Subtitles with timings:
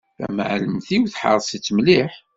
[0.17, 2.11] Tamεellemt-iw teḥreṣ-itt mliḥ.